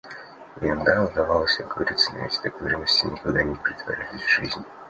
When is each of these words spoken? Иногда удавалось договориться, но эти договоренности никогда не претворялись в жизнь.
Иногда 0.61 1.03
удавалось 1.03 1.57
договориться, 1.59 2.11
но 2.15 2.25
эти 2.25 2.41
договоренности 2.41 3.05
никогда 3.05 3.43
не 3.43 3.53
претворялись 3.53 4.23
в 4.23 4.27
жизнь. 4.31 4.65